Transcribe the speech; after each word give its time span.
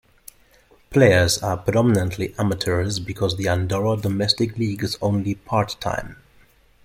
Players 0.89 1.43
are 1.43 1.57
predominantly 1.57 2.33
amateurs 2.39 2.99
because 2.99 3.37
the 3.37 3.47
Andorra 3.47 4.01
domestic 4.01 4.57
league 4.57 4.81
is 4.81 4.97
only 4.99 5.35
part-time. 5.35 6.15